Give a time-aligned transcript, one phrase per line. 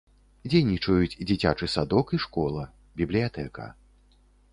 [0.51, 2.63] Дзейнічаюць дзіцячы садок і школа,
[3.03, 3.67] бібліятэка.